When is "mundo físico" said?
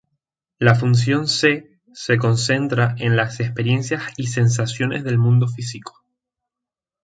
5.19-6.03